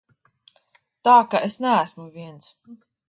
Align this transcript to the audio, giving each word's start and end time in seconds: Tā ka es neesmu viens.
Tā 1.07 1.13
ka 1.35 1.41
es 1.49 1.59
neesmu 1.67 2.07
viens. 2.17 2.49